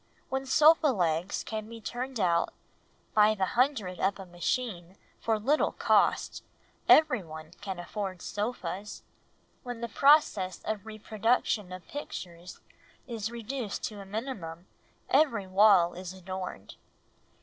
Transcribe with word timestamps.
When 0.29 0.47
sofa 0.47 0.87
legs 0.87 1.43
can 1.43 1.69
be 1.69 1.79
turned 1.79 2.19
out 2.19 2.55
by 3.13 3.35
the 3.35 3.45
hundred 3.53 3.99
by 3.99 4.13
a 4.17 4.25
machine 4.25 4.95
for 5.19 5.37
little 5.37 5.73
cost, 5.73 6.43
everyone 6.89 7.51
can 7.61 7.77
afford 7.77 8.19
sofas; 8.23 9.03
when 9.61 9.81
the 9.81 9.87
process 9.87 10.63
of 10.65 10.87
reproduction 10.87 11.71
of 11.71 11.87
pictures 11.87 12.61
is 13.05 13.29
reduced 13.29 13.83
to 13.89 14.01
a 14.01 14.05
minimum, 14.07 14.65
every 15.07 15.45
wall 15.45 15.93
is 15.93 16.13
adorned. 16.13 16.77